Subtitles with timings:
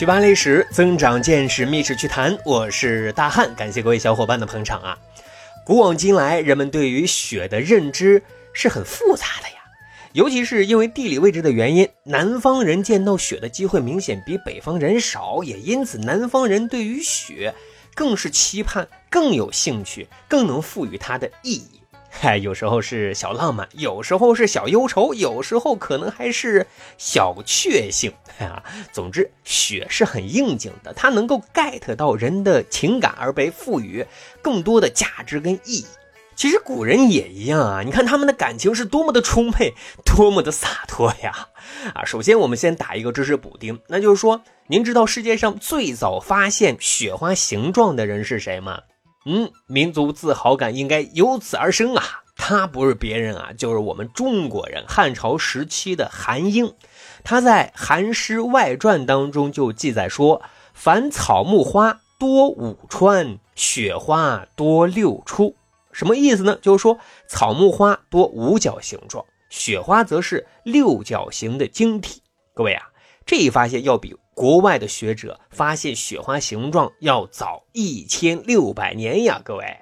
[0.00, 2.34] 学霸历史，增长见识，密室趣谈。
[2.46, 4.98] 我是大汉，感谢各位小伙伴的捧场啊！
[5.62, 8.22] 古往今来，人们对于雪的认知
[8.54, 9.56] 是很复杂的呀。
[10.12, 17.54] 尤其是因为地理位置的原因，南方人见到雪的机会明显比北方人少，也因此南方人对于雪
[17.94, 21.79] 更是期盼、更有兴趣、更能赋予它的意义。
[22.22, 26.66] 嗨，有时候是小浪漫，有时候是小忧愁，有时候可能还是
[26.98, 28.62] 小确幸啊。
[28.92, 34.04] 总之，雪是很应景的，它能够 get 到人的情感，而被赋予
[34.42, 35.86] 更多的价值跟意义。
[36.36, 39.72] 其实古人也一样啊，你看他们的感情是多么的充沛，
[40.04, 41.48] 多么的洒脱呀！
[41.94, 48.82] 啊，首先我们先打一个知识补丁，那就是说，您知道世界上最早发现雪花形状的人是谁吗？
[49.26, 52.22] 嗯，民族自豪感应该由此而生啊！
[52.36, 56.74] 他不是别人啊，就是我们中国人，汉朝时期的韩英。
[57.22, 60.40] 他在《韩诗外传》当中就记载说
[60.72, 65.54] ：“凡草木花多五穿，雪花多六出。”
[65.92, 66.58] 什么意思呢？
[66.62, 66.98] 就是说
[67.28, 72.22] 草木花多五角形状，雪花则是六角形的晶体。
[72.54, 72.88] 各位啊，
[73.26, 74.16] 这一发现要比。
[74.40, 79.76] 国外的学者发现雪花形状要早一千六百年呀，各位。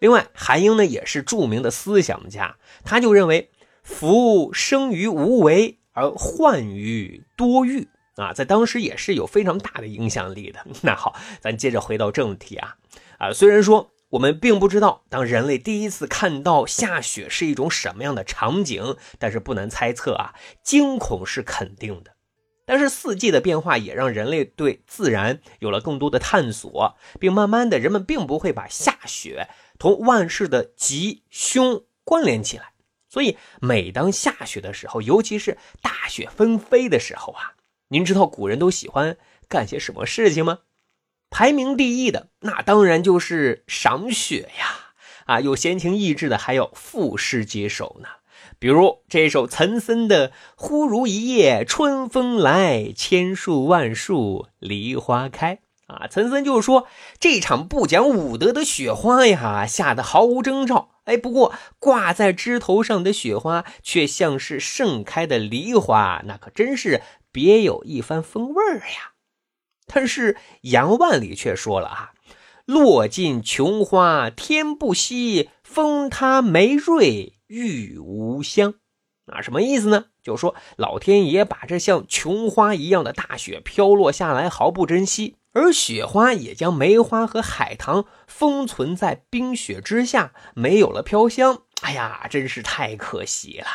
[0.00, 3.52] 另外，韩英呢也是著名的思想家，他就认为
[3.84, 7.86] 福生于无为而患于多欲
[8.16, 10.66] 啊，在当时也是有非常大的影响力的。
[10.82, 12.74] 那好，咱接着回到正题啊
[13.18, 22.13] 啊，虽然说我们并不知道当人类第一次看到下雪是一种什么样的场景，但是不难猜测啊，惊恐是肯定的。
[22.66, 29.48] 但是四季的变化也让人类对自然有了更多的探索，并慢慢的，人们并不会把下雪
[29.78, 32.72] 同万事的吉凶关联起来。
[33.08, 37.54] 所以，每当下雪的时候，尤其是大雪纷飞的时候啊，
[37.88, 39.16] 您知道古人都喜欢
[39.48, 40.60] 干些什么事情吗？
[41.30, 44.94] 排名第一的那当然就是赏雪呀！
[45.26, 48.08] 啊，有闲情逸致的还有赋诗几首呢。
[48.58, 56.86] 比如这首岑参的“忽如一夜春风来，千树万树梨花开”啊，岑参就是说
[57.20, 60.90] 这场不讲武德的雪花呀，下的毫无征兆。
[61.04, 69.12] 哎，不过挂在枝头上的雪花却像是盛开的梨花，那可真是别有一番风味儿呀。
[69.86, 72.12] 但是杨万里却说了啊
[72.64, 78.74] ：“落尽琼花天不惜，风它梅瑞。”玉无香，
[79.26, 80.06] 啊，什么意思呢？
[80.22, 91.62] 就说老天爷把这像琼花一样的大雪飘落下来毫不珍惜，而雪花也将梅花和海棠封存在冰雪之下，没有了飘香。
[91.82, 93.66] 哎呀，真是太可惜了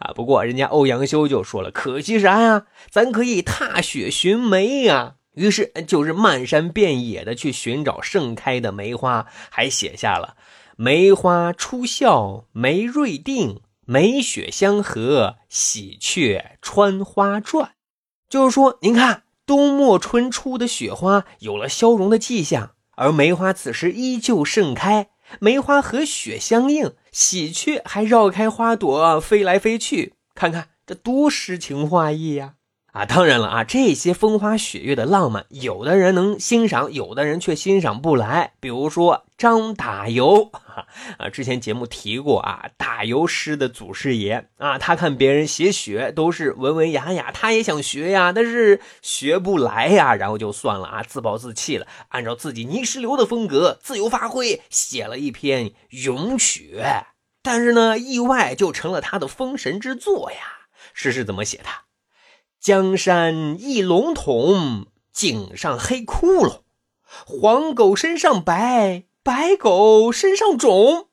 [0.00, 0.12] 啊！
[0.14, 2.66] 不过人家欧阳修就说了，可惜啥呀？
[2.90, 5.14] 咱可以踏雪寻梅呀。
[5.34, 10.36] 于是就是漫山遍野的去寻找盛开的梅花，还写下了。
[10.80, 17.72] 梅花初笑梅瑞定，梅雪相和喜鹊穿花转。
[18.28, 30.14] 就是说，您看冬末春初的雪花有了消融的迹象，而梅花此时依旧盛开，梅花和雪相映，喜鹊还绕开花朵飞来飞去。
[30.32, 32.54] 看看这多诗情画意呀！
[32.92, 38.54] 啊当然了啊，这些风花雪月的浪漫，有的人能欣赏，有的人却欣赏不来。
[38.60, 40.50] 比如说张打油，
[41.18, 56.84] 啊，之前节目提过啊，打油诗的祖师爷啊，他看别人写雪都是文文雅雅，他也想学呀，但是学不来呀，然后就算了啊，自暴自弃了，按照自己泥石流的风格自由发挥，写了一篇《咏雪》，
[57.42, 60.38] 但是呢，意外就成了他的封神之作呀。
[60.94, 61.64] 诗是怎么写的？
[62.60, 66.62] 江山一笼统，井上黑窟窿，
[67.24, 71.08] 黄狗身上白，白狗身上肿。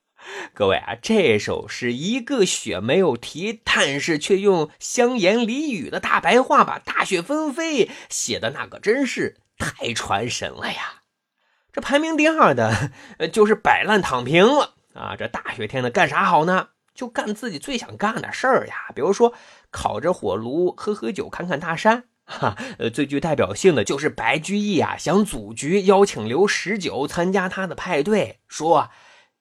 [0.52, 11.02] 各位啊，这首诗一个雪没有提，但是却用香言俚语的大白话把大雪纷飞写的那可真是太传神了呀！
[11.72, 12.92] 这排名第二的，
[13.32, 15.16] 就是摆烂躺平了啊！
[15.16, 16.68] 这大雪天的干啥好呢？
[16.92, 19.32] 就干自己最想干的事儿呀，比如说
[19.70, 28.90] 烤着火炉喝喝酒看看大山， 哈，呃，最具代表性的就是白居易啊，想组局邀请刘十九参加他的派对，说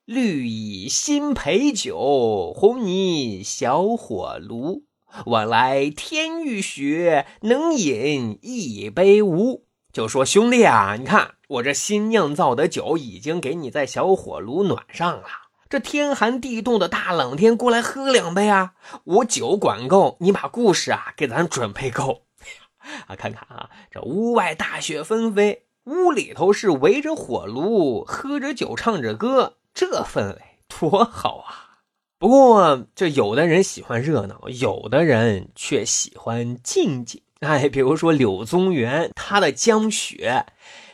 [0.06, 4.86] 绿蚁新醅酒，红泥小火炉，
[5.28, 9.66] 晚来天欲雪，能饮一杯无？
[9.92, 15.49] 就说兄弟啊，你看我这新酿造的酒已经给你在小火炉暖上了。
[15.70, 18.74] 这天寒地冻的大冷天，过来喝两杯啊！
[19.04, 22.24] 我酒管够，你把故事啊给咱准备够。
[23.06, 31.86] 啊，看看啊，这屋外大雪纷飞，屋里头是围着火炉，喝着酒，唱着歌，这氛围多好啊！
[32.18, 37.22] 不过，这有的人喜欢热闹，有的人却喜欢静静。
[37.42, 40.48] 哎，比如说柳宗元，他的江雪，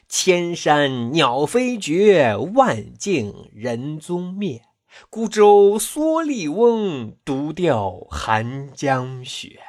[0.08, 4.62] 千山鸟飞绝，万径人踪灭。
[5.10, 9.60] 孤舟蓑笠翁，独钓寒江雪。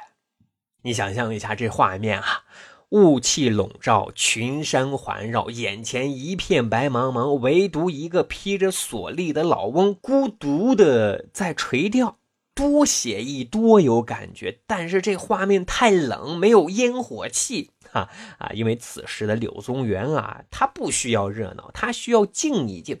[0.83, 2.43] 你想象一下这画面啊，
[2.89, 12.16] 雾气笼罩，群山环绕，眼前一片白茫茫，唯独一个披着蓑笠的老翁，孤独的在垂钓，
[12.57, 14.61] 多写意，多有感觉。
[14.65, 18.09] 但是这画面太冷，没有烟火气，哈
[18.39, 18.49] 啊！
[18.55, 22.97] 因为此时的柳宗元啊，他不需要热闹，他需要静一静。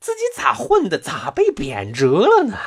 [0.00, 0.98] 自己咋混的？
[0.98, 2.58] 咋被贬谪了呢？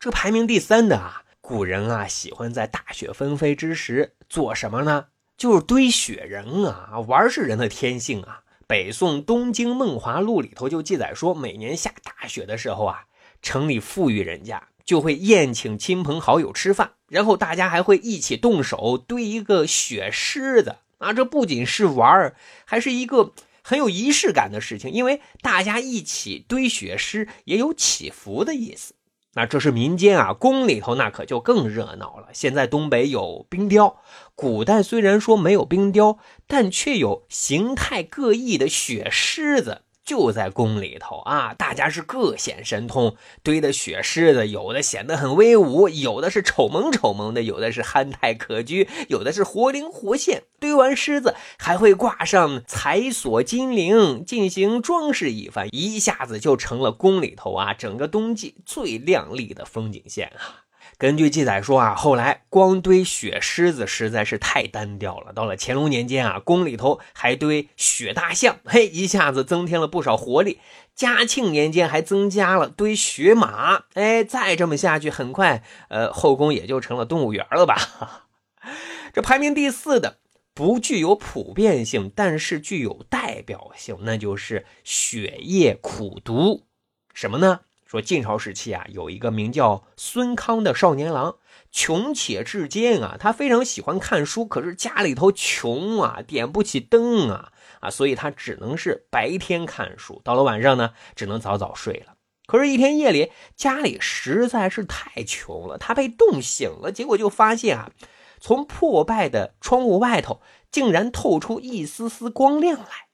[0.00, 5.06] 这排名第三的啊，古人啊喜欢在大雪纷飞之时做什么呢？
[5.36, 8.42] 就是堆雪人啊，玩是人的天性啊。
[8.66, 13.06] 北宋《东京梦华录》里头就记载说，每年下大雪的时候啊，
[13.42, 21.12] 城里富裕人家就会宴请亲朋好友吃饭，然后大家还会一起动手堆一个雪狮子啊。
[21.12, 22.34] 这不仅是玩
[22.64, 23.32] 还是一个。
[23.62, 28.94] 很有仪式感的事情，因为大家一起堆雪狮，也有祈福的意思。
[29.34, 32.28] 那这是民间啊，宫里头那可就更热闹了。
[32.32, 34.00] 现在东北有冰雕，
[34.34, 36.18] 古代虽然说没有冰雕，
[36.48, 39.82] 但却有形态各异的雪狮子。
[40.10, 43.14] 就在宫里头啊，大家是各显神通，
[43.44, 50.42] 堆的雪狮子，有的显得很威武，有的是丑萌丑萌的，有的是憨态可掬，有的是活灵活现。
[50.58, 60.66] 堆完狮子，还会挂上彩锁金铃，进行装饰一番，一下子就成了宫里头啊整个冬季最亮丽的风景线啊。
[60.98, 65.32] 根据记载说啊，后来光堆雪狮子实在是太单调了。
[65.32, 70.58] 到了乾隆年间啊，宫里头还堆雪大象，嘿，一下子增添了不少活力。
[70.94, 78.26] 嘉庆年间还增加了堆雪马，哎，再这么下去，很快，呃，后宫也就成了动物园了吧？
[79.14, 80.18] 这排名第四的
[80.52, 86.66] 不具有普遍性，但是具有代表性，那就是雪夜苦读，
[87.14, 87.60] 什么呢？
[87.90, 91.38] 说晋朝时期啊，有一个名叫孙康的少年郎，
[91.72, 97.50] 穷且至坚啊，他非常喜欢看书，可是家里头穷啊，点不起灯啊，
[97.80, 102.14] 啊，所以他只能是白天看书，到了晚上呢，只能早早睡了。
[102.46, 107.90] 可是，一天夜里，家里实在是太穷了，他被冻醒了，结果就发现啊，
[108.38, 110.40] 从破败的窗户外头，
[110.70, 113.09] 竟然透出一丝丝光亮来。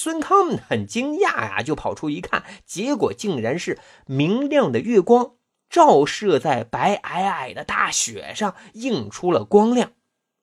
[0.00, 5.32] 孙康很惊讶呀，就跑出一看，结果竟然是明亮的月光
[5.68, 9.90] 照射在白皑皑的大雪上，映出了光亮。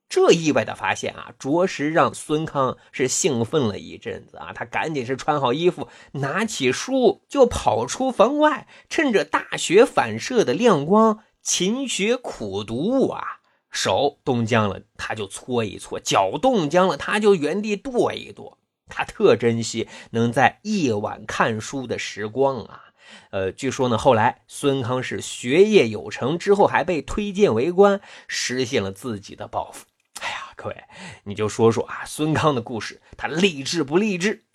[0.09, 4.51] 这意外的发现啊，着实让孙康是兴奋了一阵子啊。
[4.53, 13.39] 他赶紧是穿好衣服，拿起书就跑出房外，趁着大雪反射的亮光勤学苦读啊。
[13.71, 18.57] 手冻僵了，他就搓一搓；脚冻僵了，他就原地跺一跺。
[18.87, 22.83] 他特珍惜能在夜晚看书的时光啊，
[23.31, 29.85] 呃，据说呢，后来孙康是学业有成，之后还被推荐为官，实现了自己的抱负。
[30.21, 30.83] 哎呀，各位，
[31.23, 34.45] 你就说说啊，孙康的故事，他励志不励志？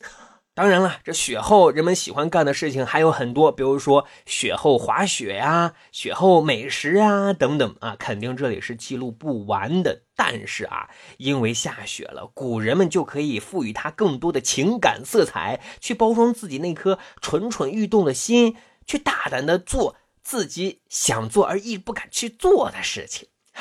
[0.60, 10.02] 当然了，这雪后人们喜欢干的事情还有很多，比如说雪后滑雪呀、雪后美食啊等等啊，肯定这里是记录不完的。
[10.14, 23.28] 但是啊，因为下雪了，古人们就可以赋予它更多的情感色彩，去包装自己那颗蠢蠢欲动的心，去大胆的做自己想做而一不敢去做的事情。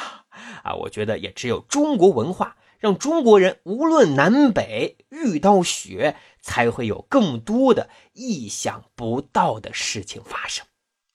[0.65, 2.57] 啊，我觉得也只有中国文化。
[2.79, 10.65] 让中国人无论南北遇到雪，才会有更多的意想不到的事情发生。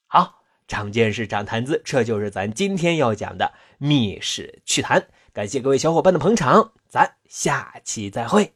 [0.07, 5.07] 好，长见识，长谈资，这就是咱今天要讲的密室趣谈。
[5.33, 8.54] 感谢各位小伙伴的捧场，咱下期再会。